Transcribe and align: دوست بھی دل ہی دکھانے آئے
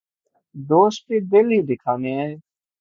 دوست 0.55 1.01
بھی 1.07 1.17
دل 1.31 1.47
ہی 1.51 1.61
دکھانے 1.69 2.11
آئے 2.21 2.35